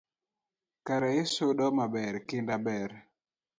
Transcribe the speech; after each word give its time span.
Kare 0.85 1.09
isudo 1.23 1.65
maber, 1.77 2.15
kinda 2.27 2.55
ber 2.65 2.91